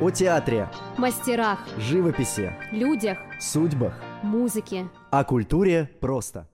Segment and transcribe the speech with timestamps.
[0.00, 4.88] О театре, мастерах, живописи, людях, судьбах, музыке.
[5.10, 6.46] о культуре просто.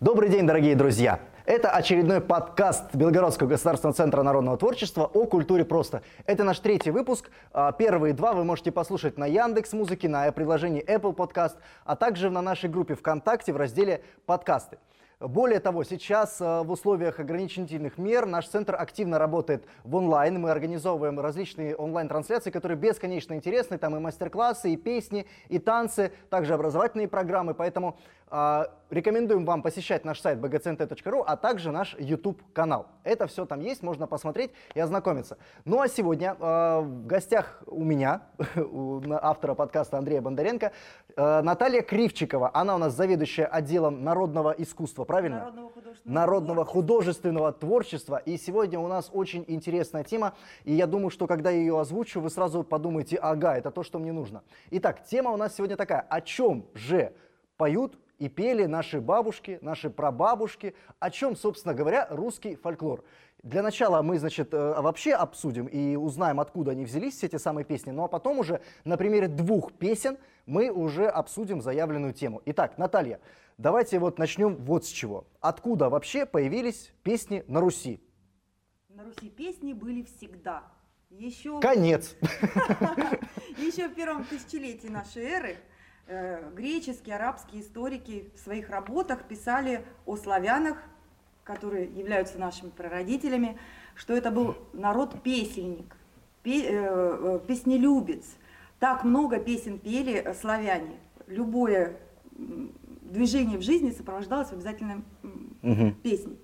[0.00, 1.20] Добрый день, дорогие друзья!
[1.46, 6.02] Это очередной подкаст Белгородского государственного центра народного творчества о культуре просто.
[6.24, 7.30] Это наш третий выпуск.
[7.52, 12.30] А, Первые два вы можете послушать на Яндекс Музыке, на приложении Apple Podcast, а также
[12.30, 14.78] на нашей группе ВКонтакте в разделе «Подкасты».
[15.20, 20.40] Более того, сейчас э, в условиях ограничительных мер наш центр активно работает в онлайн.
[20.40, 23.76] Мы организовываем различные онлайн-трансляции, которые бесконечно интересны.
[23.76, 27.52] Там и мастер-классы, и песни, и танцы, также образовательные программы.
[27.52, 27.98] Поэтому
[28.90, 32.86] рекомендуем вам посещать наш сайт bgcnt.ru, а также наш YouTube-канал.
[33.02, 35.38] Это все там есть, можно посмотреть и ознакомиться.
[35.64, 38.22] Ну а сегодня э, в гостях у меня,
[38.56, 40.72] у автора подкаста Андрея Бондаренко,
[41.16, 42.50] э, Наталья Кривчикова.
[42.54, 45.38] Она у нас заведующая отделом народного искусства, правильно?
[45.38, 46.80] Народного художественного Народного творчества.
[46.80, 48.16] художественного творчества.
[48.18, 50.34] И сегодня у нас очень интересная тема.
[50.64, 53.98] И я думаю, что когда я ее озвучу, вы сразу подумаете, ага, это то, что
[53.98, 54.42] мне нужно.
[54.70, 56.00] Итак, тема у нас сегодня такая.
[56.00, 57.12] О чем же
[57.56, 60.74] поют и пели наши бабушки, наши прабабушки?
[61.00, 63.02] О чем, собственно говоря, русский фольклор?
[63.42, 67.64] Для начала мы, значит, э, вообще обсудим и узнаем, откуда они взялись, все эти самые
[67.64, 67.90] песни.
[67.90, 72.42] Ну а потом уже на примере двух песен мы уже обсудим заявленную тему.
[72.44, 73.20] Итак, Наталья,
[73.56, 75.26] давайте вот начнем вот с чего.
[75.40, 78.02] Откуда вообще появились песни на Руси?
[78.90, 80.64] На Руси песни были всегда.
[81.08, 82.14] Еще, Конец.
[83.56, 85.56] еще в первом тысячелетии нашей эры
[86.54, 90.76] греческие, арабские историки в своих работах писали о славянах,
[91.44, 93.58] которые являются нашими прародителями,
[93.94, 95.96] что это был народ-песельник,
[96.42, 98.24] пе- э, э, песнелюбец.
[98.78, 100.96] Так много песен пели э, славяне.
[101.26, 101.96] Любое
[103.02, 105.02] движение в жизни сопровождалось обязательно
[105.62, 105.94] Мгм.
[106.02, 106.38] песней.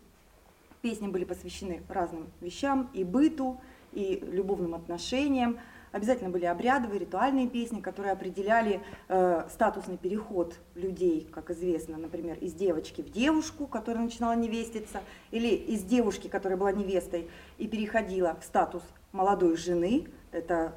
[0.83, 3.61] Песни были посвящены разным вещам, и быту,
[3.93, 5.59] и любовным отношениям.
[5.93, 12.53] Обязательно были обрядовые, ритуальные песни, которые определяли э, статусный переход людей, как известно, например, из
[12.53, 18.45] девочки в девушку, которая начинала невеститься, или из девушки, которая была невестой и переходила в
[18.45, 18.83] статус
[19.13, 20.07] молодой жены.
[20.33, 20.75] Это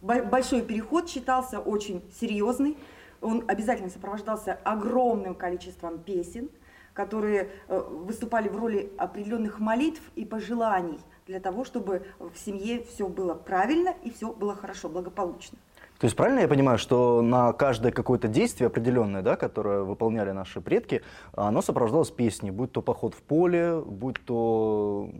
[0.00, 2.78] бо- большой переход считался очень серьезный.
[3.20, 6.48] Он обязательно сопровождался огромным количеством песен,
[6.94, 11.00] которые э, выступали в роли определенных молитв и пожеланий
[11.30, 15.58] для того, чтобы в семье все было правильно и все было хорошо, благополучно.
[16.00, 20.60] То есть правильно я понимаю, что на каждое какое-то действие определенное, да, которое выполняли наши
[20.60, 21.02] предки,
[21.32, 25.10] оно сопровождалось песней, будь то поход в поле, будь то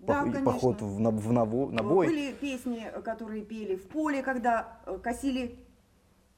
[0.00, 2.06] Да, пох- поход в, на, в наво- на бой.
[2.06, 5.58] Были песни, э, которые пели в поле, когда э, косили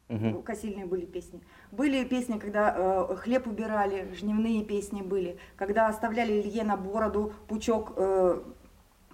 [0.09, 0.43] Мгм.
[0.43, 1.41] Косильные были песни.
[1.71, 5.39] Были песни, когда э, хлеб убирали, жнивные песни были.
[5.57, 8.41] Когда оставляли Илье на бороду пучок э,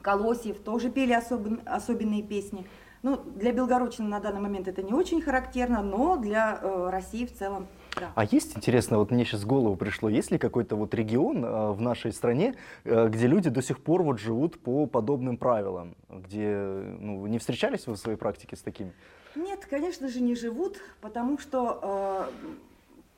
[0.06, 2.64] колосьев, тоже пели особен- особенные песни.
[3.02, 7.32] Ну, для Белгородчины на данный момент это не очень характерно, но для э, России в
[7.36, 8.12] целом, да.
[8.14, 11.72] А есть, интересно, вот мне сейчас в голову пришло, есть ли какой-то вот регион э,
[11.72, 16.56] в нашей стране, э, где люди до сих пор вот живут по подобным правилам, где,
[17.00, 18.92] ну, не встречались вы в своей практике с такими?
[19.34, 22.46] Нет, конечно же, не живут, потому что э,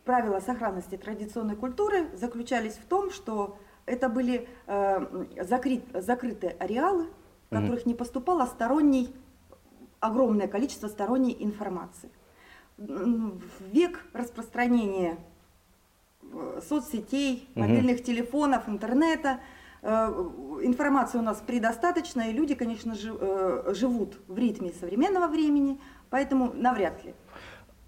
[0.04, 7.06] правила сохранности традиционной культуры заключались в том, что это были э, закрыт- закрытые ареалы,
[7.50, 9.14] в которых не поступало сторонний,
[10.00, 12.10] огромное количество сторонней информации.
[12.78, 15.16] М, В век распространения
[16.22, 19.40] э, соцсетей, мобильных телефонов, интернета.
[19.82, 20.08] Э,
[20.62, 26.52] Информации у нас предостаточно, и люди, конечно же, э, живут в ритме современного времени, поэтому
[26.52, 27.14] навряд ли.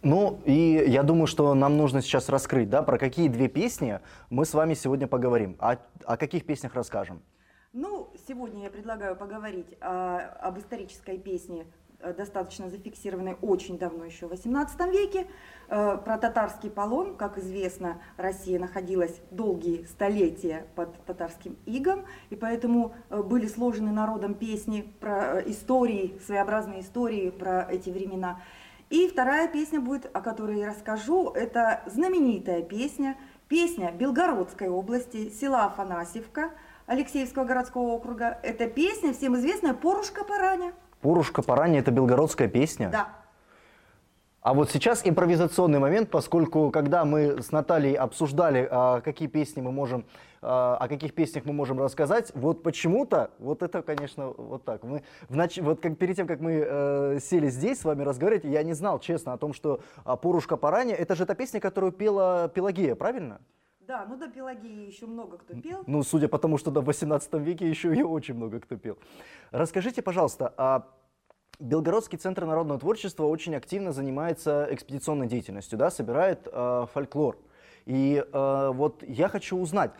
[0.03, 4.01] Ну, и я думаю, что нам нужно сейчас раскрыть, да, про какие две песни
[4.31, 5.57] мы с вами сегодня поговорим.
[5.59, 7.21] А о каких песнях расскажем?
[7.75, 11.67] Ну, сегодня я предлагаю поговорить о- об исторической песне,
[12.01, 15.27] э, достаточно зафиксированной очень давно, еще в XVIII веке,
[15.69, 17.17] э, про татарский полон.
[17.17, 24.33] Как известно, Россия находилась долгие столетия под татарским игом, и поэтому э, были сложены народом
[24.33, 28.41] песни про истории, своеобразные истории про эти времена.
[28.91, 33.17] И вторая песня будет, о которой я расскажу, это знаменитая песня,
[33.47, 36.51] песня Белгородской области, села Афанасьевка,
[36.87, 38.39] Алексеевского городского округа.
[38.43, 40.73] Это песня, всем известная, «Порушка пораня».
[41.03, 42.91] Порушка Парани это белгородская песня.
[42.91, 43.20] Да.
[44.43, 49.71] А вот сейчас импровизационный момент, поскольку когда мы с Натальей обсуждали, а, какие песни мы
[49.71, 50.07] можем,
[50.41, 54.83] а, о каких песнях мы можем рассказать, вот почему-то, вот это, конечно, вот так.
[54.83, 58.45] Мы в нач- вот как перед тем, как мы э, сели здесь с вами разговаривать,
[58.45, 61.93] я не знал, честно, о том, что а, «Порушка Парани» это же та песня, которую
[61.93, 63.43] пела Пелагея, правильно?
[63.81, 65.83] Да, ну до Пелагеи еще много кто пел.
[65.87, 68.97] Ну, судя по тому, что до 18 веке еще ее очень много кто пел.
[69.51, 70.87] Расскажите, пожалуйста, а
[71.61, 77.37] Белгородский центр народного творчества очень активно занимается экспедиционной деятельностью, да, собирает э, фольклор.
[77.85, 79.91] И э, вот я хочу узнать,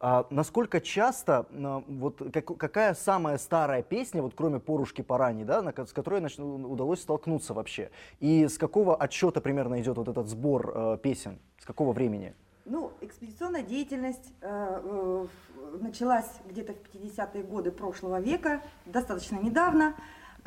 [0.00, 5.60] а насколько часто, э, вот как, какая самая старая песня, вот кроме «Порушки парани», да,
[5.60, 7.90] на, с которой значит, удалось столкнуться вообще?
[8.20, 11.40] И с какого отчета примерно идет вот этот сбор э, песен?
[11.60, 12.34] С какого времени?
[12.64, 15.26] Ну, экспедиционная деятельность э, э,
[15.80, 19.96] началась где-то в 50-е годы прошлого века, достаточно недавно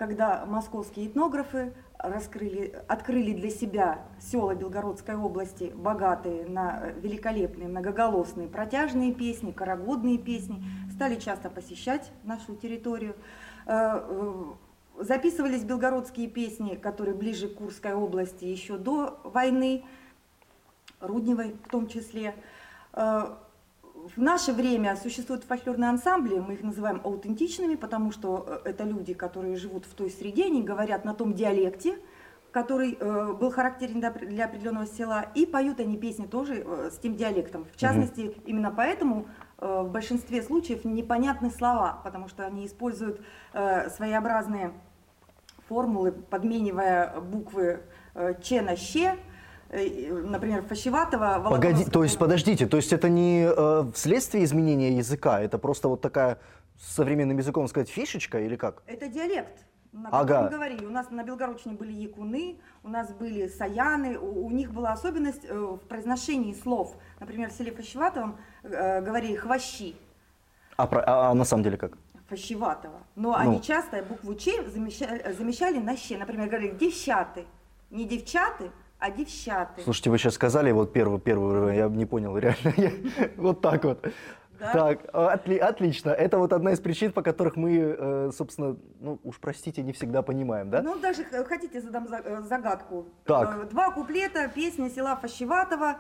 [0.01, 9.13] когда московские этнографы раскрыли, открыли для себя села Белгородской области, богатые на великолепные, многоголосные, протяжные
[9.13, 13.15] песни, карагодные песни, стали часто посещать нашу территорию.
[13.68, 19.86] Э, э, записывались белгородские песни, которые ближе к Курской области еще до войны,
[21.00, 22.33] Рудневой в том числе.
[24.15, 29.13] В наше время существуют фольклорные ансамбли, мы их называем аутентичными, потому что э, это люди,
[29.13, 32.00] которые живут в той среде, они говорят на том диалекте,
[32.51, 37.15] который э, был характерен для определенного села, и поют они песни тоже э, с тем
[37.15, 37.65] диалектом.
[37.74, 38.44] В частности, mm-hmm.
[38.45, 39.27] именно поэтому
[39.59, 43.21] э, в большинстве случаев непонятны слова, потому что они используют
[43.53, 44.74] э, своеобразные
[45.68, 47.81] формулы, подменивая буквы
[48.15, 49.18] э, «че» на «ще»,
[49.72, 51.50] например, Фащеватова...
[51.50, 56.02] Погоди, то есть, подождите, то есть это не э, вследствие изменения языка, это просто вот
[56.02, 56.40] такая,
[56.80, 58.84] современным языком сказать, фишечка или как?
[58.86, 59.66] Это диалект.
[59.94, 60.48] На ага.
[60.48, 60.86] говорили.
[60.86, 65.44] У нас на Белгородчине были якуны, у нас были саяны, у, у них была особенность
[65.44, 66.96] э, в произношении слов.
[67.20, 69.96] Например, в селе Фащеватовом э, говорили хвощи.
[70.78, 71.98] А, про, а, а на самом деле как?
[72.30, 73.02] Фащеватова.
[73.16, 73.36] Но ну.
[73.36, 76.18] они часто букву Ч замещали, замещали на Щ.
[76.18, 77.46] Например, говорили девчаты.
[77.90, 79.81] Не девчаты, а девчаты.
[79.83, 82.74] Слушайте, вы сейчас сказали вот первый, первый, я не понял реально,
[83.36, 84.06] вот так вот.
[84.59, 84.74] Да?
[84.74, 86.12] Так, отли, отлично.
[86.12, 90.21] Это вот одна из причин, по которых мы, э, собственно, ну уж простите, не всегда
[90.21, 90.83] понимаем, да?
[90.83, 93.07] Ну даже хотите задам э, загадку.
[93.25, 93.63] Так.
[93.63, 95.98] Э, два куплета песни села Фащеватова.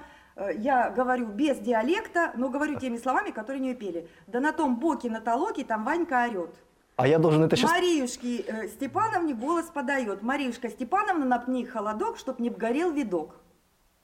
[0.55, 4.07] Я говорю без диалекта, но говорю теми словами, которые не пели.
[4.27, 6.55] Да на том боке, на толоке, там Ванька орет.
[7.01, 7.71] А я должен это сейчас...
[7.71, 10.21] Мариюшке э, Степановне голос подает.
[10.21, 13.35] Мариюшка Степановна, напни холодок, чтоб не обгорел видок.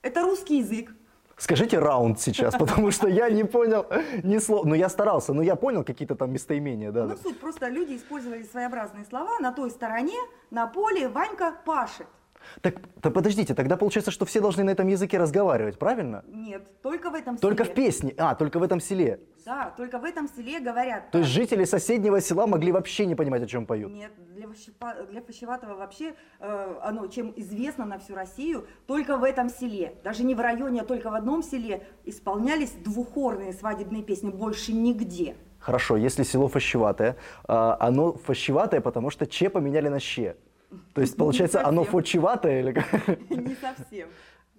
[0.02, 0.92] Это русский язык.
[1.38, 3.86] Скажите раунд сейчас, потому что я не понял
[4.24, 4.66] ни слова.
[4.66, 7.06] Ну, я старался, но я понял какие-то там местоимения, да.
[7.06, 9.38] Ну, суть, просто люди использовали своеобразные слова.
[9.40, 10.18] На той стороне,
[10.50, 12.08] на поле, Ванька пашет.
[12.62, 16.24] Так, так подождите, тогда получается, что все должны на этом языке разговаривать, правильно?
[16.28, 17.42] Нет, только в этом селе.
[17.42, 19.20] Только в песне, а, только в этом селе.
[19.46, 21.10] Да, только в этом селе говорят.
[21.12, 23.92] То есть жители соседнего села могли вообще не понимать, о чем поют?
[23.92, 24.48] Нет, для,
[25.10, 30.36] для вообще э, оно, чем известно на всю Россию, только в этом селе, даже не
[30.36, 35.36] в районе, а только в одном селе исполнялись двухорные свадебные песни, больше нигде.
[35.60, 37.16] Хорошо, если село Фащеватое,
[37.48, 40.36] э, оно Фащеватое, потому что Че поменяли на Ще.
[40.94, 43.08] То есть, получается, оно фочеватое или как?
[43.30, 44.10] Не совсем.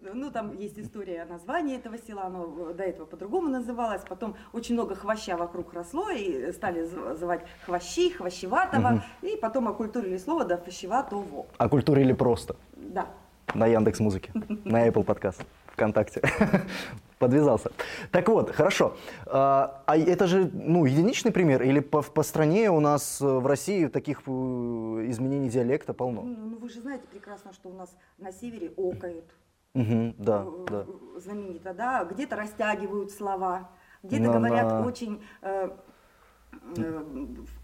[0.01, 4.03] Ну, там есть история названия этого села, оно до этого по-другому называлось.
[4.09, 9.27] Потом очень много хвоща вокруг росло, и стали называть хвощи, хвощеватого, угу.
[9.27, 11.47] и потом окультурили слово до фащеватово.
[11.59, 12.57] Окультурили просто?
[12.77, 13.07] Да.
[13.55, 14.31] На Яндекс Музыке,
[14.65, 16.23] на Apple Podcast, ВКонтакте
[17.19, 17.70] подвязался.
[18.11, 18.97] Так вот, хорошо.
[19.26, 21.62] А, а это же ну, единичный пример?
[21.62, 26.23] Или по, по стране у нас э, в России таких э, изменений диалекта полно?
[26.23, 29.25] Ну, ну вы же знаете прекрасно, что у нас на севере окают.
[29.75, 30.87] Угу, да, э, да.
[31.16, 32.04] Знаменито, да.
[32.04, 33.71] Где-то растягивают слова,
[34.02, 34.87] где-то говорят на...
[34.87, 35.23] очень...
[35.43, 35.71] Э,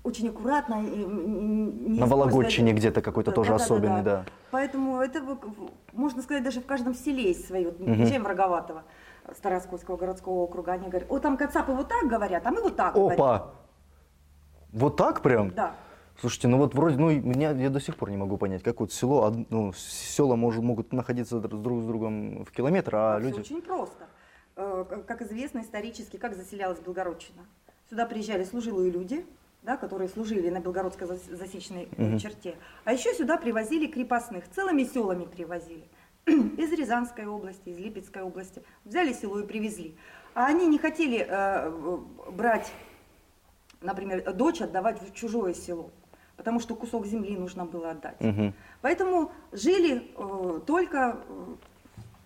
[0.02, 0.80] очень аккуратно.
[0.82, 4.16] Не на Вологодчине где-то какой-то да, тоже да, особенный, да, да.
[4.16, 4.26] да.
[4.50, 5.22] Поэтому это,
[5.92, 8.06] можно сказать, даже в каждом селе есть свои, вот, угу.
[8.06, 8.84] чем Роговатого.
[9.36, 12.94] Староскольского городского округа, они говорят, о, там кацапы вот так говорят, а мы вот так
[12.94, 13.14] Опа!
[13.14, 13.46] говорим.
[14.72, 15.50] Вот так прям?
[15.50, 15.74] Да.
[16.20, 18.92] Слушайте, ну вот вроде, ну, меня, я до сих пор не могу понять, как вот
[18.92, 23.40] село, ну, села может, могут находиться друг с другом в километр, а Все люди...
[23.40, 24.06] очень просто.
[24.56, 27.42] Э, как известно исторически, как заселялась Белгородчина.
[27.94, 29.24] Сюда приезжали служилые люди,
[29.62, 32.18] да, которые служили на белгородской засечной угу.
[32.18, 32.56] черте.
[32.82, 35.84] А еще сюда привозили крепостных, целыми селами привозили.
[36.26, 38.64] из Рязанской области, из Липецкой области.
[38.84, 39.94] Взяли село и привезли.
[40.34, 42.00] А они не хотели э,
[42.32, 42.72] брать,
[43.80, 45.92] например, дочь отдавать в чужое село,
[46.36, 48.20] потому что кусок земли нужно было отдать.
[48.20, 48.52] Угу.
[48.82, 51.54] Поэтому жили э, только э,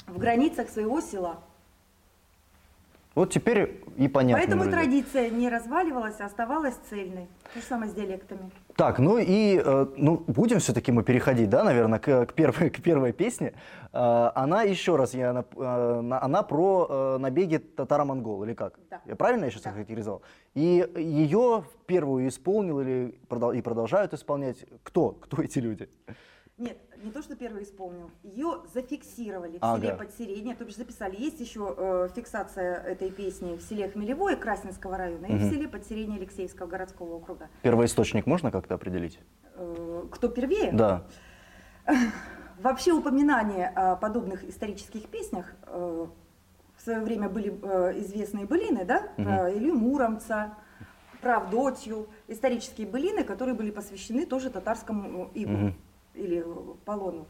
[0.07, 1.43] в границах своего села.
[3.19, 4.41] Вот теперь и понятно.
[4.41, 4.77] Поэтому вроде.
[4.77, 7.27] традиция не разваливалась, а оставалась цельной.
[7.53, 8.53] То же самое с диалектами.
[8.77, 12.81] Так, ну и э, ну, будем все-таки мы переходить, да, наверное, к, к, первой, к
[12.81, 13.55] первой песне.
[13.93, 18.79] Э, она еще раз, я, э, она про набеги татаро-монгол, или как?
[18.89, 19.01] Да.
[19.05, 19.71] Я правильно я сейчас Да.
[19.71, 20.23] охарактеризовал?
[20.55, 23.19] И ее первую исполнил или
[23.57, 25.11] и продолжают исполнять кто?
[25.11, 25.89] Кто эти люди?
[26.59, 28.11] Нет, не то, что первый исполнил.
[28.25, 29.81] Ее зафиксировали в Ага.
[29.81, 31.15] селе Подсередье, то бишь записали.
[31.17, 35.39] Есть еще э, фиксация этой песни в селе Хмелевое Красненского района и Мгм.
[35.49, 37.49] в селе Подсередье Алексеевского городского округа.
[37.63, 39.21] Первоисточник можно как-то определить?
[39.55, 40.73] Э, кто первее?
[40.73, 41.05] Да.
[42.59, 46.07] Вообще упоминания о подобных исторических песнях э,
[46.77, 50.57] в свое время были э, известные былины, да, про Илью Муромца,
[51.21, 55.75] про Авдотью, исторические былины, которые были посвящены тоже татарскому э, игу Мгм.
[56.19, 56.45] Или
[56.85, 57.27] полону.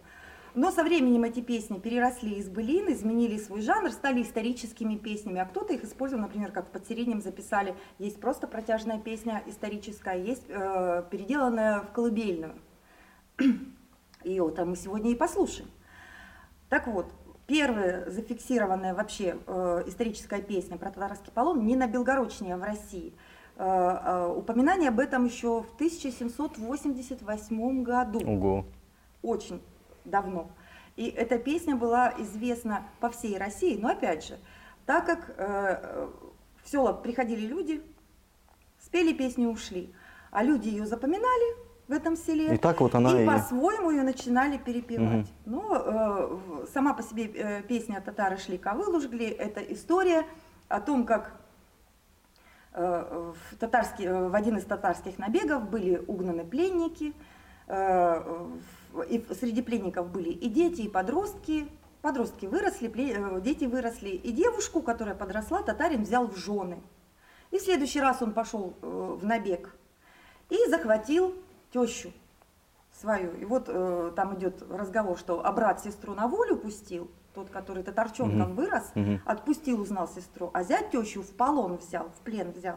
[0.55, 5.45] Но со временем эти песни переросли из былин, изменили свой жанр, стали историческими песнями, а
[5.45, 11.05] кто-то их использовал, например, как в «Подсереднем» записали, есть просто протяжная песня историческая, есть э,
[11.11, 12.55] переделанная в колыбельную.
[14.25, 15.71] Ее там мы сегодня и послушаем.
[16.69, 17.13] Так вот,
[17.47, 23.15] первая зафиксированная вообще э, историческая песня про татарский полон не на Белгородчине, а в России.
[23.57, 28.67] Э, э, упоминание об этом еще в 1788 году Ого.
[29.23, 29.63] Очень
[30.05, 30.51] давно.
[30.97, 34.39] И эта песня была известна по всей России, но опять же,
[34.85, 36.09] так как э,
[36.65, 37.83] в села приходили люди,
[38.81, 39.93] спели песню, ушли,
[40.31, 41.57] а люди ее запоминали
[41.87, 42.55] в этом селе.
[42.55, 43.27] И так вот она и и...
[43.27, 45.33] по-своему ее начинали перепевать.
[45.47, 50.27] Но э, в- сама по себе э, песня «Татары шли, ковылу жгли»– это история
[50.69, 51.33] о том, как
[52.73, 57.13] э, в, татарский- э, в один из татарских набегов были угнаны пленники, э,
[57.71, 61.69] и в- среди пленников были и дети, и подростки.
[62.01, 66.81] Подростки выросли, э, дети выросли, и девушку, которая подросла, татарин взял в жены.
[67.51, 69.75] И в следующий раз он пошел э, в набег
[70.49, 71.35] и захватил
[71.73, 72.13] тещу
[73.01, 73.33] свою.
[73.35, 77.83] И вот э, там идет разговор, что а брат сестру на волю пустил, тот, который
[77.83, 78.55] татарчонком Мгм.
[78.55, 79.21] вырос, Мгм.
[79.27, 82.77] отпустил, узнал сестру, а зять тещу в полон взял, в плен взял,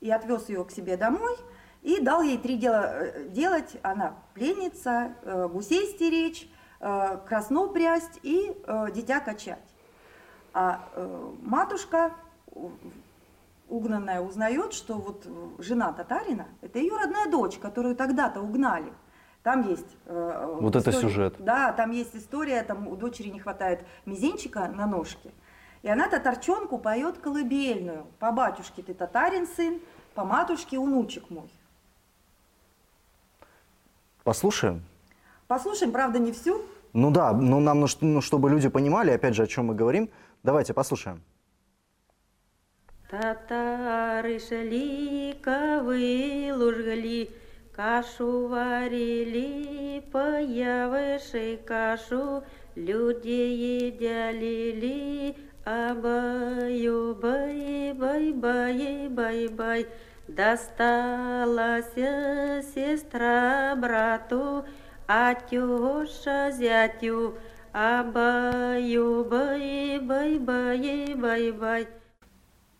[0.00, 1.36] и отвез ее к себе домой,
[1.82, 3.76] и дал ей три дела э, делать.
[3.82, 6.48] Она пленница, э, гусей стеречь,
[6.80, 8.56] э, красно прясть и
[8.94, 9.58] дитя качать.
[10.54, 10.80] А
[11.42, 12.12] матушка
[13.68, 15.26] угнанная узнает, что вот
[15.58, 18.92] жена татарина– это ее родная дочь, которую тогда-то угнали.
[19.42, 21.34] Там есть э, Вот это история- сюжет.
[21.38, 25.32] Да, там есть история, там у дочери не хватает мизинчика на ножке.
[25.80, 28.06] И она татарчонку поет колыбельную.
[28.20, 29.80] По батюшке ты татарин сын,
[30.14, 31.50] по матушке унучек мой.
[34.24, 34.82] Послушаем?
[35.48, 36.62] Послушаем, правда, не всю.
[36.92, 40.10] Ну да, ну нам, ну, ну, чтобы люди понимали, опять же, о чем мы говорим,
[40.42, 41.22] давайте послушаем.
[43.10, 47.30] Татары шли, ковылу жгли,
[47.74, 52.42] кашу варили, появышей кашу,
[52.74, 53.28] люди
[53.88, 59.86] едялили, а баю бай бай бай бай бай
[60.34, 61.92] досталась
[62.74, 64.64] сестра брату,
[65.06, 67.34] а тёща зятю,
[67.72, 71.88] а баю бай бай бай бай бай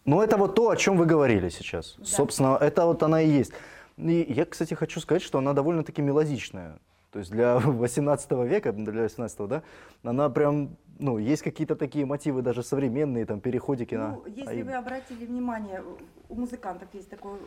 [0.04, 1.94] Ну это вот то, о чем вы говорили сейчас.
[1.98, 2.04] Да.
[2.04, 3.52] Собственно, это вот она и есть.
[3.98, 6.78] И я, кстати, хочу сказать, что она довольно-таки мелодичная.
[7.12, 9.62] То есть для 18 века, для 18 да,
[10.02, 14.12] она прям, ну, есть какие-то такие мотивы даже современные, там, переходики на...
[14.12, 14.66] Ну, если аим.
[14.66, 15.82] вы обратили внимание,
[16.28, 17.38] у музыкантов есть такой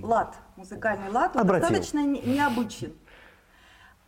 [0.00, 1.68] лад, музыкальный лад, он Обратил.
[1.68, 2.92] достаточно не- необычен.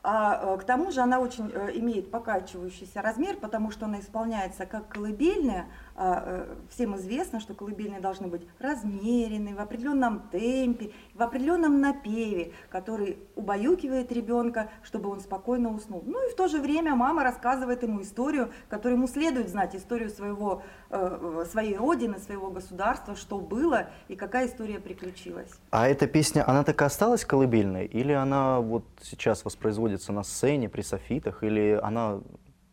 [0.04, 4.66] А э, к тому же она очень э, имеет покачивающийся размер, потому что она исполняется
[4.66, 5.66] как колыбельная.
[5.94, 12.52] А, э, всем известно, что колыбельные должны быть размеренные, в определенном темпе, в определенном напеве,
[12.70, 16.02] который убаюкивает ребенка, чтобы он спокойно уснул.
[16.06, 20.08] Ну и в то же время мама рассказывает ему историю, которую ему следует знать, историю
[20.08, 25.50] своего, э, э, своей родины, своего государства, что было и какая история приключилась.
[25.70, 27.86] А эта песня, она так и осталась колыбельной?
[27.86, 31.42] Или она вот сейчас воспроизводится на сцене, при софитах?
[31.42, 32.20] Или она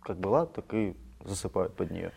[0.02, 0.96] как была, так и
[1.26, 2.12] засыпают под нее?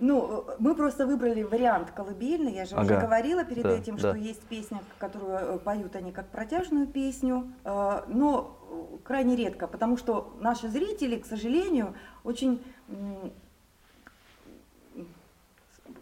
[0.00, 2.52] Ну, э, мы просто выбрали вариант колыбельный.
[2.54, 3.04] Я же уже Ага.
[3.06, 4.00] говорила перед Да, этим, да.
[4.10, 8.56] что есть песня, которую э, поют они как протяжную песню, э, но
[9.04, 12.62] крайне редко, потому что наши зрители, к сожалению, очень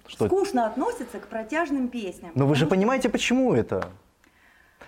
[0.07, 0.27] Что?
[0.27, 2.31] скучно относятся к протяжным песням.
[2.35, 3.89] Но вы же понимаете, почему это?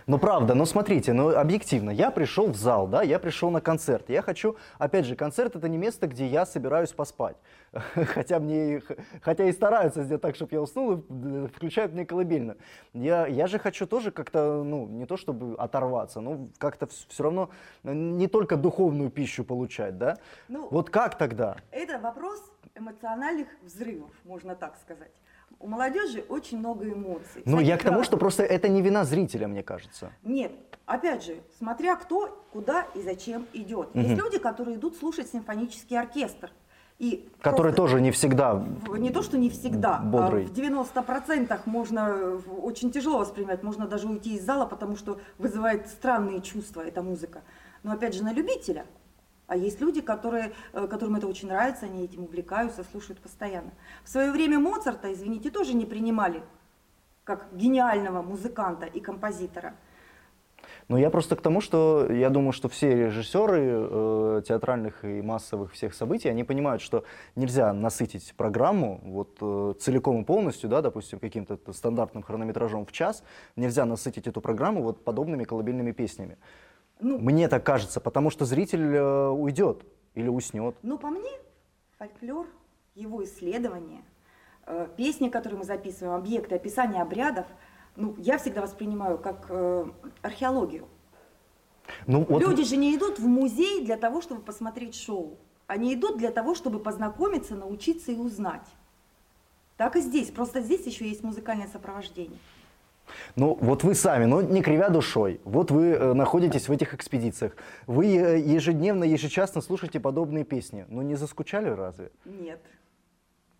[0.06, 4.08] Ну правда, ну смотрите, ну объективно, я пришел в зал, да, я пришел на концерт.
[4.08, 7.36] Я хочу, опять же, концерт это не место, где я собираюсь поспать.
[7.94, 8.82] Хотя мне,
[9.22, 12.58] хотя и стараются сделать так, чтобы я уснул, и э, включают мне колыбельную.
[12.92, 17.50] Я, я же хочу тоже как-то, ну, не то чтобы оторваться, но как-то все равно
[17.84, 20.18] э, не только духовную пищу получать, да?
[20.48, 21.56] Ну, Вот как тогда?
[21.70, 22.42] Это вопрос
[22.74, 25.12] эмоциональных взрывов, можно так сказать.
[25.60, 27.42] У молодежи очень много эмоций.
[27.44, 30.10] Ну, я к тому, что просто это не вина зрителя, мне кажется.
[30.22, 30.52] Нет,
[30.86, 33.90] опять же, смотря кто, куда и зачем идет.
[33.94, 36.50] Есть люди, которые идут слушать симфонический оркестр.
[36.98, 38.62] И Который просто тоже не всегда
[38.98, 40.44] не то, что не всегда, Бодрый.
[40.44, 45.88] а в 90% можно очень тяжело воспринимать, можно даже уйти из зала, потому что вызывает
[45.88, 47.40] странные чувства эта музыка.
[47.82, 48.84] Но опять же, на любителя.
[49.50, 53.72] А есть люди, которые, э, которым это очень нравится, они этим увлекаются, слушают постоянно.
[54.04, 56.44] В свое время Моцарта, извините, тоже не принимали
[57.24, 59.74] как гениального музыканта и композитора.
[60.86, 65.72] Ну, я просто к тому, что я думаю, что все режиссеры э, театральных и массовых
[65.72, 67.02] всех событий, они понимают, что
[67.34, 73.24] нельзя насытить программу вот э, целиком и полностью, да, допустим, каким-то стандартным хронометражом в час,
[73.56, 76.38] нельзя насытить эту программу вот подобными колыбельными песнями.
[77.00, 80.76] Ну, Мне так кажется, потому что зритель э, уйдет или уснет.
[80.82, 81.30] Но по мне,
[81.98, 82.46] фольклор,
[82.94, 84.02] его исследования,
[84.66, 87.46] э, песни, которые мы записываем, объекты, описание обрядов,
[87.96, 89.86] ну, я всегда воспринимаю как э,
[90.22, 90.86] археологию.
[92.06, 95.38] Ну, вот Люди же не идут в музей для того, чтобы посмотреть шоу.
[95.66, 98.66] Они идут для того, чтобы познакомиться, научиться и узнать.
[99.76, 100.30] Так и здесь.
[100.30, 102.38] Просто здесь еще есть музыкальное сопровождение.
[103.36, 107.56] Ну, вот вы сами, ну, не кривя душой, вот вы э, находитесь в этих экспедициях,
[107.86, 110.86] вы э, ежедневно, ежечасно слушаете подобные песни.
[110.88, 112.10] Ну, не заскучали разве?
[112.24, 112.60] Нет.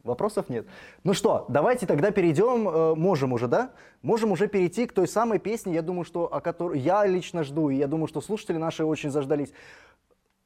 [0.03, 0.67] Вопросов нет.
[1.05, 3.73] Ну что, давайте тогда перейдем, э, можем уже, да?
[4.03, 7.69] Можем уже перейти к той самой песне, я думаю, что о которой я лично жду,
[7.69, 9.53] и я думаю, что слушатели наши очень заждались.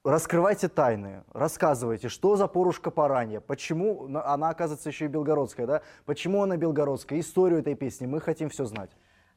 [0.05, 5.81] Раскрывайте тайны, рассказывайте, что за порушка паранья, почему на- она, оказывается, еще и белгородская, да?
[6.05, 8.91] Почему она белгородская, историю этой песни, мы хотим все знать.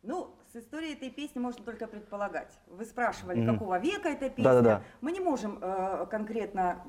[0.03, 2.51] Ну, с историей этой песни можно только предполагать.
[2.67, 3.53] Вы спрашивали, Мгм.
[3.53, 4.43] какого века эта песня.
[4.43, 4.81] Да-да-да.
[4.99, 6.83] Мы не можем э, конкретно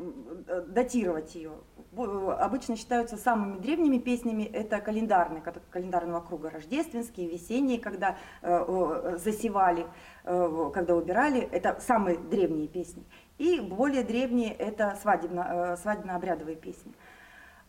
[0.49, 1.53] э, датировать ее.
[1.93, 9.19] Бо- Обычно считаются самыми древними песнями это календарные, календарного круга, рождественские, весенние, когда э, э,
[9.19, 9.87] засевали,
[10.25, 11.41] э, когда убирали.
[11.41, 13.05] Это самые древние песни.
[13.39, 16.93] И более древние это свадебно, э, свадебно-обрядовые песни.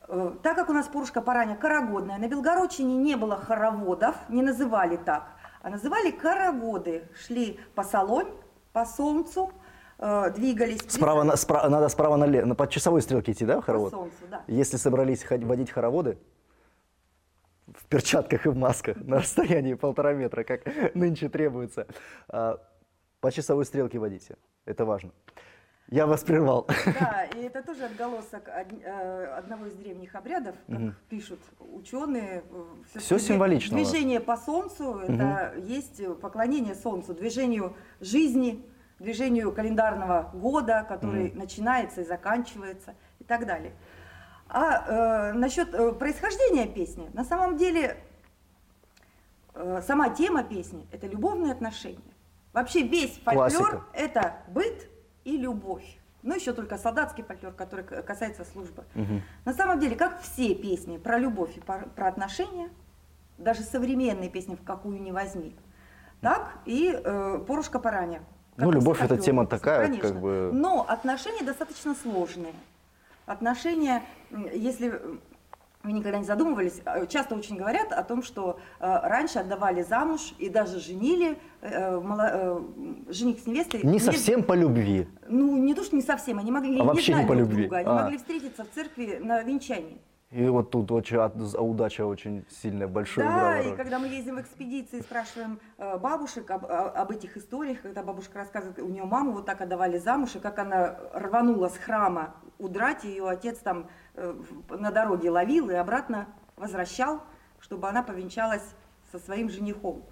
[0.08, 4.97] Э, Так как у нас Пурушка Параня карагодная, на Белгородчине не было хороводов, не называли
[4.97, 5.27] так,
[5.62, 7.03] а называли карагоды.
[7.15, 8.27] Шли по солонь,
[8.73, 9.51] по солнцу,
[9.99, 10.82] э, двигались.
[10.88, 13.91] Справа, на- спра- надо справа налево, по часовой стрелке идти, да, в по хоровод?
[13.91, 14.41] солнцу, да.
[14.47, 16.17] Если собрались водить хороводы
[17.67, 20.62] в перчатках и в масках на расстоянии полтора метра, как
[20.95, 21.86] нынче требуется,
[22.27, 22.58] а,
[23.21, 24.36] по часовой стрелке водите.
[24.65, 25.12] Это важно.
[25.91, 26.67] Я вас прервал.
[26.86, 30.95] Да, и это тоже отголосок э, одного из древних обрядов, как Мгм.
[31.10, 32.43] пишут ученые.
[32.52, 33.75] э, всё-таки Всё две- символично.
[33.75, 38.63] Движение по солнцу это есть поклонение солнцу, движению жизни,
[38.99, 43.71] движению календарного года, который начинается и заканчивается и так далее.
[44.47, 47.97] А э, насчет э, происхождения песни, на самом деле
[49.56, 52.13] э, сама тема песни это любовные отношения.
[52.54, 54.88] Вообще весь фольклор это быт
[55.25, 55.97] и любовь.
[56.21, 58.84] Ну, еще только солдатский фольклор, который касается службы.
[58.93, 59.21] Мгм.
[59.45, 62.69] На самом деле, как все песни про любовь и про, отношения,
[63.38, 65.55] даже современные песни в какую ни возьми,
[66.19, 68.21] так и э, Порушка Параня.
[68.58, 70.10] Ну, любовь это тема такая, конечно.
[70.10, 72.53] как бы- Но отношения достаточно сложные.
[73.25, 74.03] Отношения,
[74.53, 75.21] если м,
[75.84, 80.34] вы никогда не задумывались, э, часто очень говорят о том, что э, раньше отдавали замуж
[80.38, 83.82] и даже женили, э, мало- э, м, жених с невестой.
[83.84, 85.08] Не не- совсем по любви.
[85.30, 87.62] ну, не то, что не совсем, они могли А вообще не по друг любви.
[87.63, 88.04] друга, они А.
[88.04, 89.98] могли встретиться в церкви на венчании.
[90.32, 91.18] И вот тут очень
[91.58, 96.68] удача очень сильная, большую да, и когда мы ездим в экспедиции, спрашиваем э, бабушек об,
[96.68, 100.60] об этих историях, когда бабушка рассказывает, у нее маму вот так отдавали замуж, и как
[100.60, 104.36] она рванула с храма удрать, ее отец там э,
[104.70, 107.24] на дороге ловил и обратно возвращал,
[107.60, 108.76] чтобы она повенчалась
[109.12, 110.04] со своим женихом.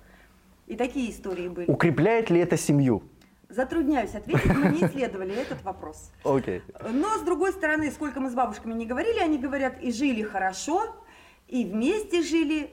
[0.65, 1.69] И такие истории были.
[1.69, 3.03] Укрепляет ли это семью?
[3.49, 6.11] Затрудняюсь ответить, мы не исследовали этот вопрос.
[6.25, 6.61] Окей.
[6.91, 10.83] Но, с другой стороны, сколько мы с бабушками не говорили, они говорят, и жили хорошо,
[11.47, 12.71] и вместе жили.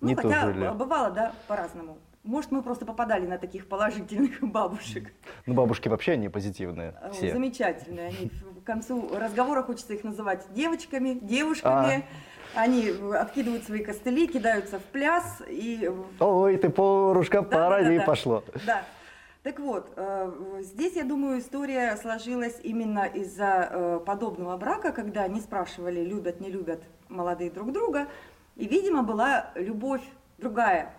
[0.00, 0.68] Ну, Не хотя жили.
[0.74, 1.96] бывало, да, по-разному.
[2.22, 5.10] Может, мы просто попадали на таких положительных бабушек.
[5.46, 6.94] Ну, бабушки вообще они позитивные.
[7.00, 7.32] Э, Все.
[7.32, 8.08] Замечательные.
[8.08, 12.04] Они, в- концу разговора хочется их называть девочками, девушками.
[12.54, 15.90] Они откидывают свои костыли, кидаются в пляс и...
[16.18, 18.04] Ой, ты порушка, Да, пора, да, да, и да.
[18.04, 18.44] пошло.
[18.66, 18.84] Да.
[19.42, 25.40] Так вот, э, здесь, я думаю, история сложилась именно из-за э, подобного брака, когда они
[25.40, 28.06] спрашивали, любят, не любят молодые друг друга,
[28.56, 30.02] и, видимо, была любовь
[30.36, 30.92] другая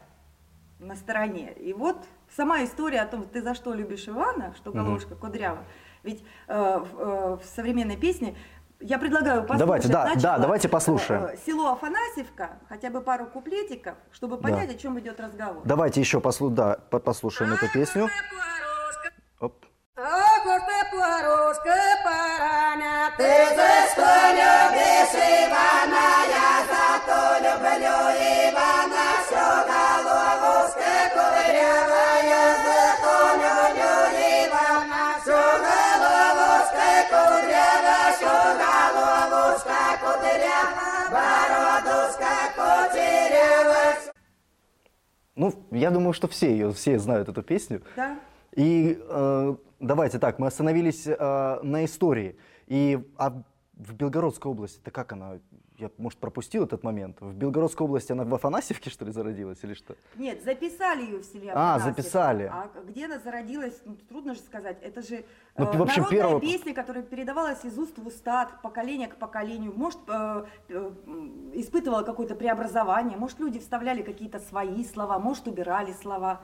[0.80, 1.54] на стороне.
[1.54, 1.98] И вот
[2.36, 5.64] сама история о том, ты за что любишь Ивана, что головушка кудрява,
[6.02, 8.36] ведь э, в современной песне
[8.82, 11.26] я предлагаю послушать Давайте, да, да, давайте послушаем.
[11.26, 14.44] э, село Афанасьевка, хотя бы пару куплетиков, чтобы Да.
[14.44, 15.62] понять, о чем идет разговор.
[15.66, 16.50] Давайте еще послу...
[16.50, 18.10] да, по- послушаем эту песню.
[19.40, 19.66] Оп.
[45.42, 47.82] Ну, я думаю, что все ее, все знают эту песню.
[47.96, 48.20] Да?
[48.56, 52.36] И э, давайте так, мы остановились э, на истории.
[52.68, 53.42] И а
[53.82, 55.40] в Белгородской области, это как она?
[55.78, 57.18] Я, может, пропустил этот момент.
[57.20, 59.96] В Белгородской области она в Афанасьевке, что ли, зародилась или что?
[60.16, 62.44] Нет, записали ее в селе А, записали.
[62.54, 64.78] А где она зародилась, ну, трудно же сказать.
[64.84, 65.26] Это же
[65.58, 69.08] Ну, э, в общем, народная первого- песня, которая передавалась из уст в уста, от поколения
[69.08, 69.74] к поколению.
[69.76, 70.92] Может, э, э,
[71.56, 76.42] испытывала какое-то преобразование, может, люди вставляли какие-то свои слова, может, убирали слова.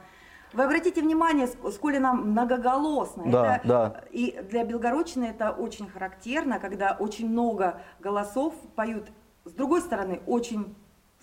[0.53, 3.23] Вы обратите внимание, ск- сколь она многоголосна.
[3.27, 4.01] Да, Это- да.
[4.11, 9.07] И для Белгородчины это очень характерно, когда очень много голосов поют,
[9.45, 10.75] с другой стороны, очень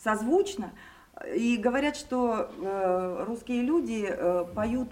[0.03, 0.73] созвучно.
[1.35, 4.89] И говорят, что э, русские люди э, поют,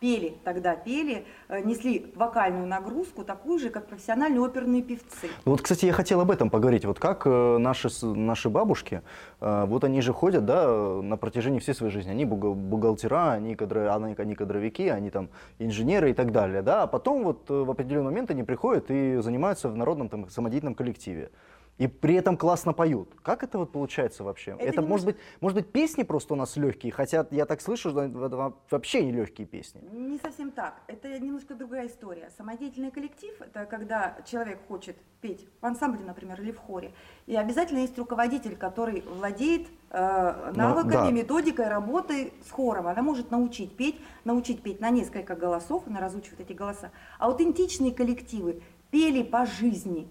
[0.00, 5.28] пели тогда, пели, э, несли вокальную нагрузку, такую же, как профессиональные оперные певцы.
[5.44, 6.84] Ну Вот, кстати, я хотел об этом поговорить.
[6.84, 9.02] Вот как э, наши, наши бабушки,
[9.40, 10.68] э, вот они же ходят, да,
[11.02, 12.10] на протяжении всей своей жизни.
[12.10, 16.84] Они бухгалтера, они, кадро- они, они кадровики, они там инженеры и так далее, да.
[16.84, 21.30] А потом вот в определенный момент они приходят и занимаются в народном там самодеятельном коллективе.
[21.78, 23.14] И при этом классно поют.
[23.22, 24.50] Как это вот получается вообще?
[24.52, 27.90] Это Это, может быть, может быть песни просто у нас легкие, хотя я так слышу,
[27.90, 29.80] что это во- вообще не легкие песни.
[29.92, 30.80] Не совсем так.
[30.88, 32.30] Это немножко другая история.
[32.36, 36.92] Самодеятельный коллектив– это когда человек хочет петь в ансамбле, например, или в хоре.
[37.26, 41.10] И обязательно есть руководитель, который владеет э, навыками, да.
[41.10, 42.88] методикой работы с хором.
[42.88, 46.90] Она может научить петь, научить петь на несколько голосов, она разучивает эти голоса.
[47.20, 50.08] Аутентичные коллективы пели по жизни.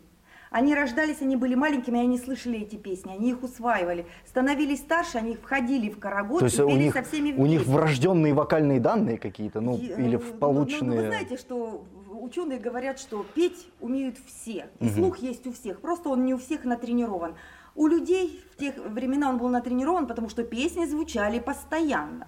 [0.50, 4.06] Они рождались, они были маленькими, они слышали эти песни, они их усваивали.
[4.26, 7.46] Становились старше, они входили в карагод То есть и у пели них, со всеми у
[7.46, 7.72] них вместе.
[7.72, 11.00] врожденные вокальные данные какие-то, ну, И, или э, ну, ну, полученные...
[11.00, 11.86] Ну, вы знаете, что
[12.22, 14.94] ученые говорят, что петь умеют все, и Мгм.
[14.94, 17.36] слух есть у всех, просто он не у всех натренирован.
[17.76, 22.28] У людей в тех времена он был натренирован, потому что песни звучали постоянно.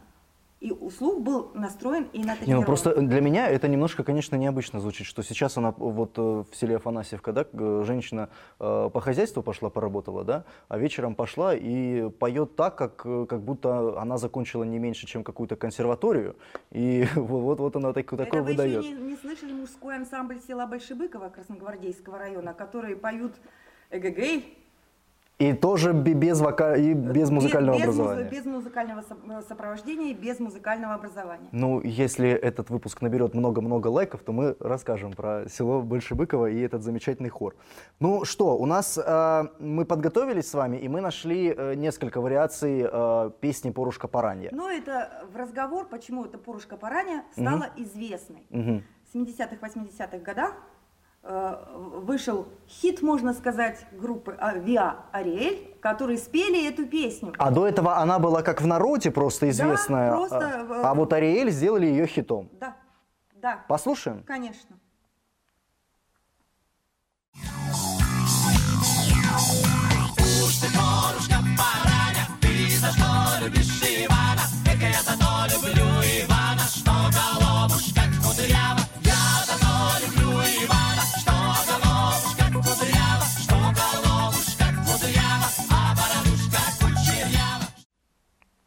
[0.59, 2.59] И у слух был настроен и Не, натренирован.
[2.61, 6.53] ну просто для меня это немножко, конечно, необычно звучит, что сейчас она вот э, в
[6.53, 7.45] селе Афанасьевка, да,
[7.85, 13.25] женщина э, по хозяйству пошла, поработала, да, а вечером пошла и поет так, как, э,
[13.29, 16.35] как будто она закончила не меньше, чем какую-то консерваторию,
[16.71, 18.83] и вот, вот она так, такое Это вы выдает.
[18.83, 23.33] еще не, не слышали мужской ансамбль села Большебыкова Красногвардейского района, которые поют
[23.91, 24.58] эгегей,
[25.39, 26.75] И тоже бе- без, вока...
[26.75, 28.29] и без музыкального без, образования.
[28.29, 31.47] без музыкального со- сопровождения, и без музыкального образования.
[31.53, 36.83] Ну, если этот выпуск наберет много-много лайков, то мы расскажем про село Большебыково и этот
[36.83, 37.55] замечательный хор.
[38.01, 42.85] Ну что, у нас э, мы подготовились с вами, и мы нашли э, несколько вариаций
[42.91, 44.49] э, песни «Порушка Паранья».
[44.51, 48.45] Но это в разговор, почему эта Порушка Параня стала известной.
[48.49, 48.83] Мгм.
[49.09, 50.55] В 70-х, 80-х годах
[51.23, 57.33] вышел хит, можно сказать, группы а, Виа Ариэль, которые спели эту песню.
[57.37, 61.11] А до этого она была как в народе просто известная, просто, а, э, а вот
[61.13, 62.49] Ариэль сделали ее хитом.
[62.53, 62.75] Да,
[63.35, 64.23] да, Послушаем?
[64.23, 64.77] конечно.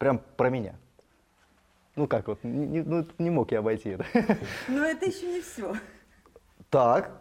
[0.03, 0.75] Прям про меня.
[1.95, 4.05] Ну как вот, не, ну, не мог я обойти это.
[4.69, 5.77] Но это еще не все.
[6.71, 7.13] Так,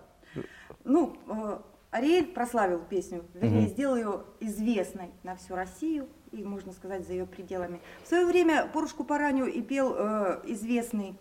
[0.83, 1.59] Ну, э,
[1.91, 3.69] Ариэль прославил песню, вернее, Мгм.
[3.69, 7.79] сделал ее известной на всю Россию и, можно сказать, за ее пределами.
[8.03, 11.15] В свое время Порушку Параню и пел э, известный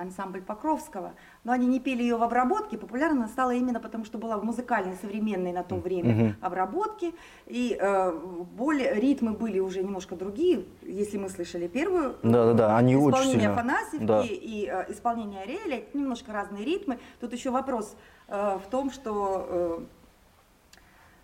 [0.00, 1.12] ансамбль Покровского,
[1.44, 2.78] но они не пели ее в обработке.
[2.78, 6.36] Популярна стала именно потому, что была в музыкальной, современной на то время Мгм.
[6.40, 7.12] обработке,
[7.46, 8.12] и э,
[8.52, 13.52] более, ритмы были уже немножко другие, если мы слышали первую Да-да-да, они очень исполнение сильно...
[13.52, 14.22] Афанасьевки Да.
[14.24, 16.98] и э, исполнение это немножко разные ритмы.
[17.20, 17.96] Тут еще вопрос
[18.28, 19.80] э, в том, что э,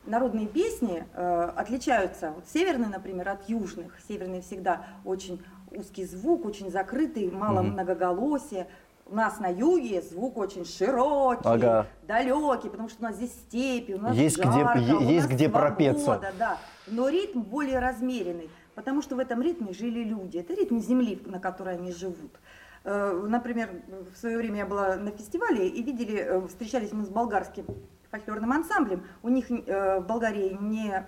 [0.07, 3.99] народные песни э, отличаются, вот северные, например, от южных.
[4.09, 7.72] Северные всегда очень узкий звук, очень закрытый, мало Мгм.
[7.72, 8.66] многоголосия.
[9.09, 11.87] У нас на юге звук очень широкий, Ага.
[12.09, 15.26] далекий, потому что у нас здесь степи, у нас Есть где- жарко, е- у есть
[15.29, 16.05] нас где пропеться.
[16.05, 16.59] свобода, да.
[16.88, 20.38] Но ритм более размеренный, потому что в этом ритме жили люди.
[20.38, 22.33] Это ритм земли, на которой они живут.
[22.85, 23.70] Э, Например,
[24.12, 27.64] в свое время я была на фестивале и видели, э, встречались мы с болгарским
[28.11, 29.05] фольклорным ансамблем.
[29.22, 31.05] У них э, в Болгарии не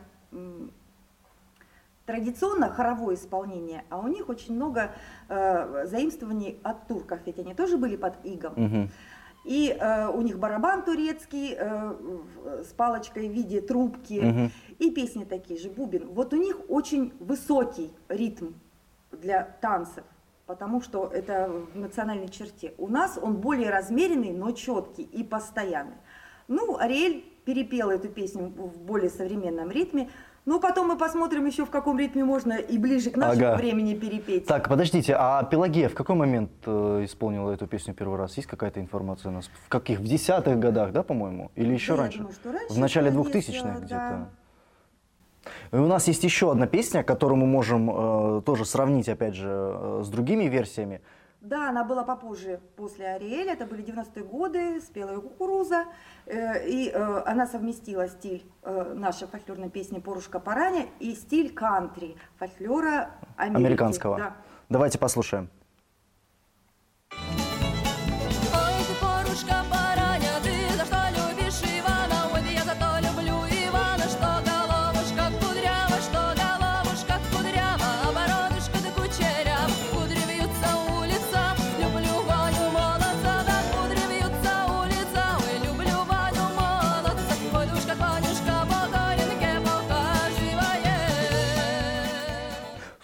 [2.08, 4.92] традиционно хоровое исполнение, а у них очень много
[5.28, 8.54] э, заимствований от турков, ведь они тоже были под игом.
[8.56, 8.90] Мгм.
[9.44, 11.92] И э, у них барабан турецкий э,
[12.64, 14.50] с палочкой в виде трубки, Мгм.
[14.78, 16.08] и песни такие же, бубен.
[16.08, 18.52] Вот у них очень высокий ритм
[19.12, 20.04] для танцев,
[20.46, 22.72] потому что это в национальной черте.
[22.78, 25.98] У нас он более размеренный, но четкий и постоянный.
[26.48, 30.08] Ну, Ариэль перепела эту песню в более современном ритме.
[30.48, 33.56] Ну, потом мы посмотрим еще, в каком ритме можно и ближе к нашему Ага.
[33.58, 34.46] времени перепеть.
[34.46, 38.34] Так, подождите, а Пелагея в какой момент э, исполнила эту песню первый раз?
[38.38, 39.50] Есть какая-то информация у нас?
[39.66, 40.00] В каких?
[40.00, 41.50] В десятых годах, да, по-моему?
[41.54, 42.18] Или еще Да, раньше?
[42.20, 44.28] думаю, что раньше В начале Пелагея 2000-х сделала, где-то.
[45.72, 47.90] И у нас есть еще одна песня, которую мы можем
[48.38, 51.02] э, тоже сравнить, опять же, э, с другими версиями.
[51.40, 55.84] Да, она была попозже, после Ариэля, это были 90-е годы, спелая кукуруза,
[56.26, 62.16] э, и э, она совместила стиль э, нашей фольклорной песни «Порушка параня» и стиль кантри,
[62.38, 63.66] фольклора Америки.
[63.66, 64.18] Американского.
[64.18, 64.36] Да.
[64.68, 65.48] Давайте послушаем.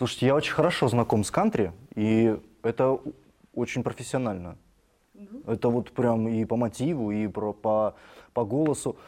[0.04, 3.00] Слушайте, я очень хорошо знаком с кантри, и это
[3.54, 4.58] очень профессионально.
[5.46, 7.94] Это вот прям и по мотиву, и про, по,
[8.34, 8.98] по голосу.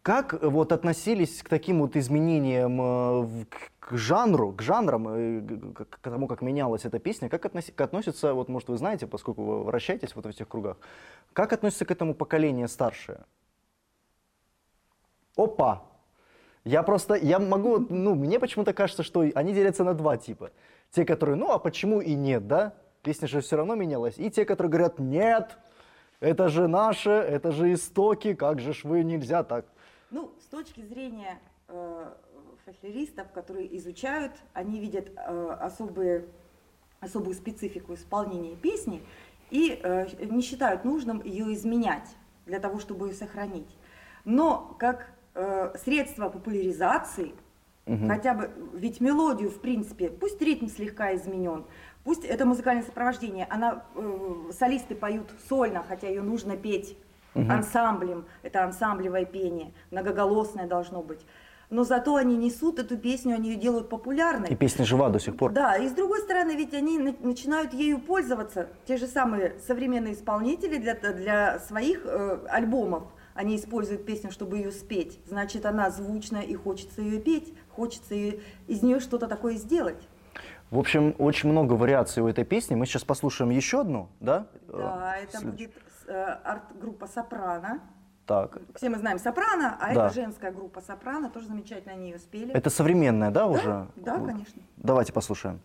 [0.00, 5.42] Как вот относились к таким вот изменениям э, к, к жанру, к жанрам, э,
[5.74, 7.28] к, к тому, как менялась эта песня?
[7.28, 10.78] Как относи- к относятся, вот может вы знаете, поскольку вы вращаетесь вот в этих кругах,
[11.34, 13.26] как относится к этому поколение старшее?
[15.36, 15.91] Опа!
[16.64, 20.50] Я просто, я могу, ну, мне почему-то кажется, что они делятся на два типа.
[20.90, 22.74] Те, которые, ну, а почему и нет, да?
[23.02, 24.14] Песня же все равно менялась.
[24.18, 25.58] И те, которые говорят, нет,
[26.20, 29.64] это же наше, это же истоки, как же ж вы, нельзя так.
[30.10, 32.12] Ну, с точки зрения э,
[32.64, 36.26] фольклористов, которые изучают, они видят э, особые,
[37.00, 39.02] особую специфику исполнения песни
[39.50, 42.08] и э, не считают нужным ее изменять
[42.46, 43.76] для того, чтобы ее сохранить.
[44.24, 47.34] Но как э, средство популяризации,
[47.86, 48.08] Мгм.
[48.08, 51.64] хотя бы, ведь мелодию, в принципе, пусть ритм слегка изменен,
[52.04, 56.96] пусть это музыкальное сопровождение, она, э, солисты поют сольно, хотя ее нужно петь
[57.34, 61.24] ансамблем, это ансамблевое пение, многоголосное должно быть.
[61.70, 64.50] Но зато они несут эту песню, они ее делают популярной.
[64.50, 65.52] И песня жива до сих пор.
[65.52, 70.12] Да, и с другой стороны, ведь они на- начинают ею пользоваться, те же самые современные
[70.12, 73.04] исполнители для, для своих э, альбомов.
[73.34, 75.18] Они используют песню, чтобы ее спеть.
[75.26, 80.06] Значит, она звучная и хочется ее петь, хочется ее, из нее что-то такое сделать.
[80.70, 82.74] В общем, очень много вариаций у этой песни.
[82.74, 84.46] Мы сейчас послушаем еще одну, да?
[84.68, 85.72] Да, Э, это след- будет
[86.06, 86.12] э,
[86.44, 87.80] арт-группа «Сопрано».
[88.26, 88.58] Так.
[88.76, 90.06] Все мы знаем «Сопрано», а Да.
[90.06, 92.52] это женская группа «Сопрано», тоже замечательно они ее спели.
[92.52, 93.86] Это современная, да, Да, уже?
[93.96, 94.28] да, Вот.
[94.30, 94.62] конечно.
[94.76, 95.60] Давайте послушаем.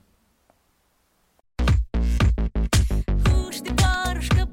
[3.47, 4.46] Уж ты, парушка,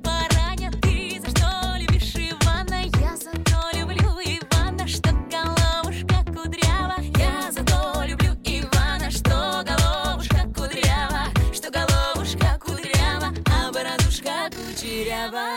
[14.94, 15.54] кучерява.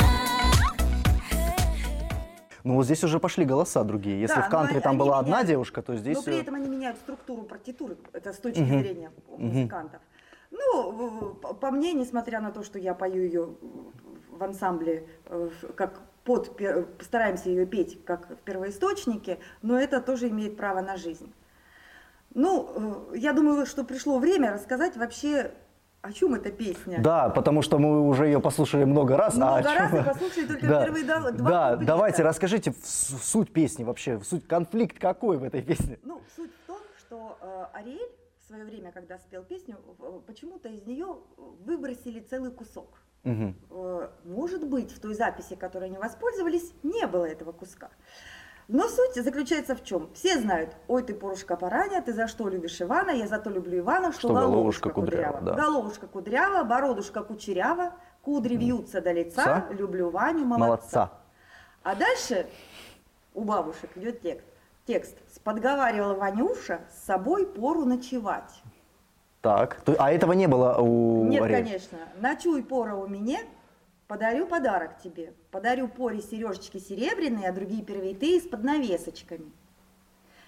[2.64, 4.20] Ну вот здесь уже пошли голоса другие.
[4.20, 5.48] Если Да, в но кантри они- там они была одна меняют.
[5.48, 6.18] девушка, то здесь...
[6.18, 8.80] Но при э, этом они меняют структуру партитуры, это с точки Мгм.
[8.80, 10.02] зрения музыкантов.
[10.52, 13.50] Ну, в- в- по мне, несмотря на то, что я пою ее
[14.32, 20.02] в ансамбле, э, в- как под, пе- постараемся ее петь как в первоисточнике, но это
[20.02, 21.32] тоже имеет право на жизнь.
[22.34, 25.52] Ну, э, я думаю, что пришло время рассказать вообще
[26.02, 27.00] о чем эта песня?
[27.02, 29.34] Да, потому что мы уже ее послушали много раз.
[29.36, 30.84] а Много раз чем- и послушали только Да.
[30.86, 31.86] первые два, Да, куплета.
[31.86, 36.00] давайте расскажите суть песни вообще, суть, конфликт какой в этой песне?
[36.04, 38.12] Ну, суть в том, что э, Ариэль
[38.44, 41.18] в свое время, когда спел песню, в- почему-то из нее
[41.66, 43.02] выбросили целый кусок.
[43.24, 47.90] Э, Может быть, в той записи, которой они воспользовались, не было этого куска.
[48.68, 50.10] Но суть заключается в чем?
[50.14, 53.80] Все знают, ой, ты порушка параня, ты за что любишь Ивана, я за то люблю
[53.80, 55.54] Ивана, что, Что головушка кудрява, да.
[55.54, 59.68] Головушка кудрява, бородушка кучерява, кудри вьются до лица, Ца.
[59.72, 60.68] люблю Ваню, молодца.
[60.68, 61.12] Молодца.
[61.84, 62.48] А дальше
[63.34, 64.46] у бабушек идет текст.
[64.86, 65.16] Текст.
[65.44, 68.62] Подговаривала Ванюша с собой пору ночевать.
[69.42, 71.64] Так, а этого не было у Нет, Ариэль?
[71.64, 71.98] конечно.
[72.20, 73.40] Ночуй пора у меня,
[74.08, 75.34] подарю подарок тебе.
[75.52, 79.52] Подарю поре сережечки серебряные, а другие первитые с поднавесочками.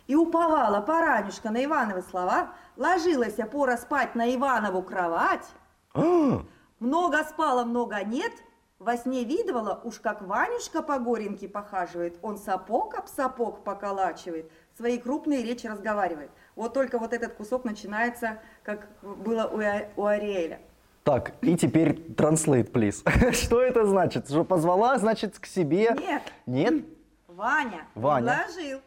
[0.07, 5.45] И уповала поранюшка на Ивановы слова, ложилась пора спать на Иванову кровать.
[5.93, 6.41] А,
[6.79, 8.31] Много спала, много нет.
[8.79, 14.97] Во сне видывала, уж как Ванюшка по горенке похаживает, он сапог об сапог поколачивает, свои
[14.97, 16.31] крупные речи разговаривает.
[16.55, 20.61] Вот только вот этот кусок начинается, как было у, у Ариэля.
[21.09, 23.33] Так, и теперь translate, please.
[23.33, 24.27] Что это значит?
[24.29, 25.95] Что позвала, значит, к себе?
[25.99, 26.85] Нет, Нет?
[27.27, 28.43] Ваня, Ваня.
[28.45, 28.79] предложил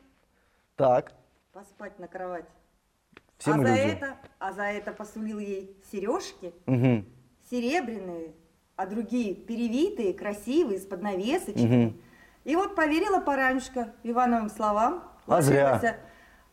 [0.76, 1.14] Так,
[1.52, 2.44] поспать на кровать.
[3.38, 3.88] все а, мы за люди.
[3.88, 7.06] это, а за это посулил ей сережки Мгм.
[7.50, 8.34] серебряные,
[8.76, 11.86] а другие перевитые, красивые, с поднавесочками.
[11.86, 12.00] Мгм.
[12.44, 15.02] И вот поверила Паранюшка Ивановым словам.
[15.26, 15.96] А зря.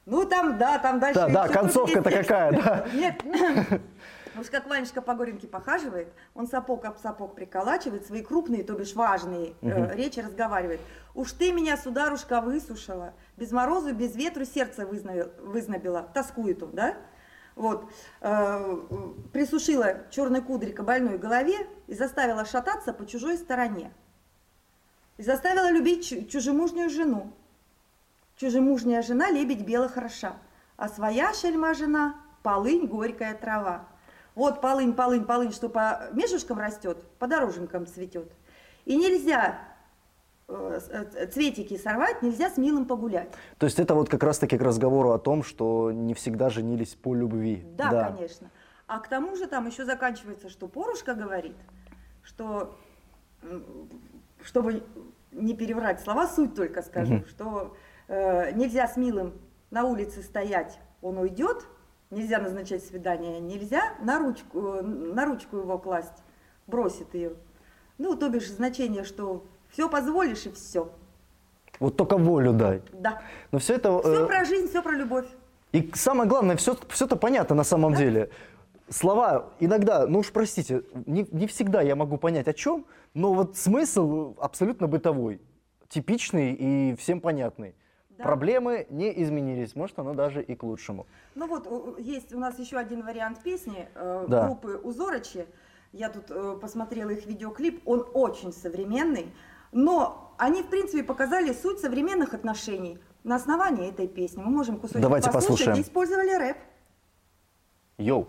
[0.08, 1.20] Ну там, да, там дальше...
[1.20, 2.86] Да, да, концовка-то какая, да.
[2.92, 3.24] Нет,
[4.40, 8.94] уж как Ванюшка по горенке похаживает, он сапог об сапог приколачивает, свои крупные, то бишь
[8.94, 10.80] важные э, речи разговаривает.
[11.16, 16.96] Уж ты меня, сударушка, высушила, без морозу, без ветру сердце вызнобила, тоскует он, да?
[17.56, 18.78] Вот, э,
[19.34, 23.92] присушила черной кудри к больной голове и заставила шататься по чужой стороне.
[25.18, 27.34] И заставила любить чу- чужемужнюю жену.
[28.38, 30.38] Чужемужняя жена лебедь бело хороша,
[30.78, 33.86] а своя шельма жена полынь горькая трава.
[34.36, 38.32] Вот полынь, полынь, полынь, что по межушкам растет, по дороженкам цветет.
[38.86, 39.60] И нельзя
[40.48, 40.80] э,
[41.16, 43.30] э, цветики сорвать, нельзя с милым погулять.
[43.58, 47.14] То есть это вот как раз-таки к разговору о том, что не всегда женились по
[47.14, 47.66] любви.
[47.76, 48.50] Да, конечно.
[48.88, 51.56] А к тому же там еще заканчивается, что Порушка говорит,
[52.24, 52.76] что,
[54.42, 54.84] чтобы
[55.32, 57.26] не переврать слова, суть только скажу, Мгм.
[57.28, 57.76] что
[58.08, 59.34] э, нельзя с милым
[59.70, 61.68] на улице стоять, он уйдет,
[62.12, 66.24] нельзя назначать свидание, нельзя на ручку, на ручку его класть,
[66.68, 67.34] бросит ее.
[67.98, 70.92] Ну, то бишь значение, что все позволишь и все.
[71.80, 72.82] Вот только волю дай.
[72.94, 73.22] Да.
[73.52, 74.00] Но все это...
[74.00, 75.28] Все э, про жизнь, все про любовь.
[75.72, 78.30] И самое главное, все, все это понятно на самом деле.
[78.90, 83.56] Слова иногда, ну уж простите, не, не всегда я могу понять о чем, но вот
[83.56, 85.40] смысл абсолютно бытовой,
[85.90, 87.76] типичный и всем понятный.
[88.20, 88.26] Да.
[88.26, 91.08] Проблемы не изменились, может оно даже и к лучшему.
[91.36, 94.46] Ну вот есть у нас еще один вариант песни э, Да.
[94.46, 95.46] группы Узорочи.
[95.94, 99.32] Я тут э, посмотрела их видеоклип, он очень современный,
[99.72, 104.42] но они в принципе показали суть современных отношений на основании этой песни.
[104.44, 105.66] Мы можем кусочек Давайте послушать.
[105.68, 105.82] послушаем.
[105.82, 106.58] Использовали рэп.
[108.00, 108.28] Йоу.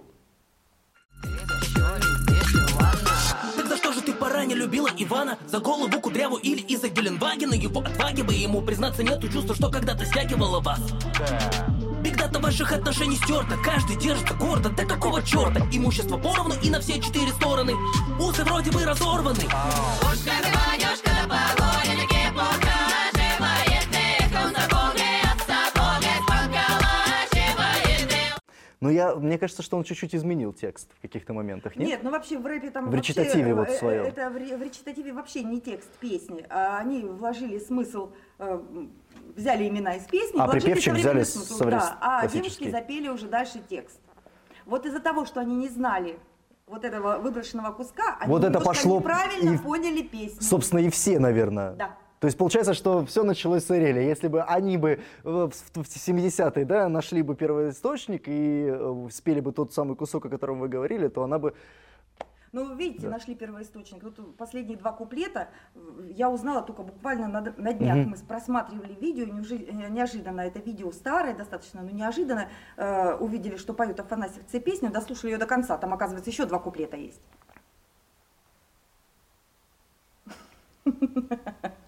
[4.61, 5.39] Любила Ивана?
[5.47, 7.55] За голову кудряву или из-за Геленвагена?
[7.55, 10.81] Его отваги бы ему признаться нету чувства, что когда-то стягивало вас.
[12.03, 15.61] Бигдата ваших отношений стерта, каждый держится гордо, да какого черта?
[15.73, 17.75] Имущество поровну и на все четыре стороны.
[18.19, 19.45] Усы вроде бы разорваны.
[28.81, 31.87] Но я, мне кажется, что он чуть-чуть изменил текст в каких-то моментах, нет?
[31.87, 34.05] Нет, ну вообще в рэпе там В вообще, речитативе вот э, э, своем.
[34.05, 38.59] Это в в речитативе вообще не текст песни, а они вложили смысл, э,
[39.37, 43.61] взяли имена из песни, А припевчик взяли смысл, совре- да, а девушки запели уже дальше
[43.69, 44.01] текст.
[44.65, 46.19] Вот из-за того, что они не знали
[46.67, 50.41] вот этого выброшенного куска, они Вот это пошло неправильно и- поняли песню.
[50.41, 51.73] Собственно, и все, наверное.
[51.73, 51.97] Да.
[52.21, 54.03] То есть получается, что все началось с Ариэля.
[54.03, 59.53] Если бы они бы в в 70-е да, нашли бы первоисточник и э, спели бы
[59.53, 61.55] тот самый кусок, о котором вы говорили, то она бы...
[62.53, 64.03] Ну, видите, нашли первоисточник.
[64.03, 65.79] Вот последние два куплета э,
[66.11, 67.97] я узнала только буквально на, на днях.
[67.97, 68.11] Мгм.
[68.11, 73.99] Мы просматривали видео, э, неожиданно, это видео старое достаточно, но неожиданно э, увидели, что поют
[73.99, 75.79] Афанасьевцы песню, дослушали ее до конца.
[75.79, 77.23] Там, оказывается, еще два куплета есть.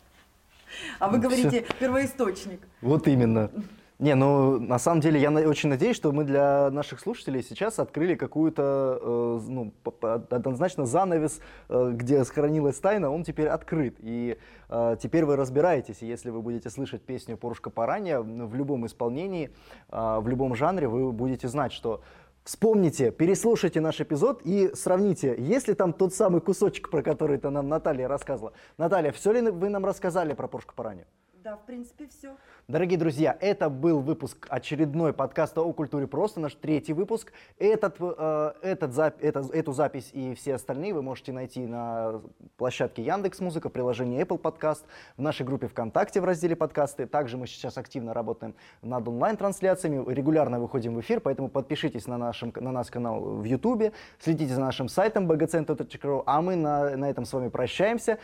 [1.02, 2.60] А вы говорите первоисточник.
[2.80, 3.50] Вот именно.
[3.98, 8.14] Не, ну на самом деле я очень надеюсь, что мы для наших слушателей сейчас открыли
[8.14, 9.72] какую-то, э, ну,
[10.02, 13.96] однозначно занавес, э, где сохранилась тайна, он теперь открыт.
[13.98, 14.38] И
[14.68, 19.50] э, теперь вы разбираетесь, и если вы будете слышать песню «Порушка Паранья» в любом исполнении,
[19.90, 22.02] э, в любом жанре, вы будете знать, что
[22.44, 27.50] Вспомните, переслушайте наш эпизод и сравните, есть ли там тот самый кусочек, про который то
[27.50, 28.52] нам Наталья рассказывала.
[28.78, 31.06] Наталья, все ли вы нам рассказали про Порушку Паранью?
[31.42, 32.36] Да, в принципе, все.
[32.68, 37.32] Дорогие друзья, это был выпуск очередной подкаста о культуре просто, наш третий выпуск.
[37.58, 42.20] Этот, э, этот, зап- это- эту запись и все остальные вы можете найти на
[42.58, 44.84] площадке Яндекс Музыка, приложении Apple Podcast,
[45.16, 47.06] в нашей группе ВКонтакте в разделе подкасты.
[47.08, 52.52] Также мы сейчас активно работаем над онлайн-трансляциями, регулярно выходим в эфир, поэтому подпишитесь на, нашем,
[52.54, 57.24] на наш канал в YouTube, следите за нашим сайтом bgcenter.ru, а мы на, на этом
[57.24, 58.18] с вами прощаемся.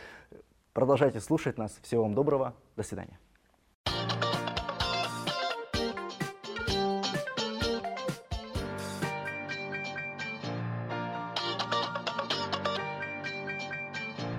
[0.73, 1.79] Продолжайте слушать нас.
[1.81, 2.53] Всего вам доброго.
[2.75, 3.19] До свидания.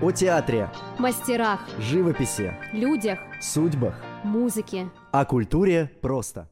[0.01, 4.89] О театре, мастерах, живописи, людях, судьбах, музыке.
[5.11, 6.49] о культуре просто.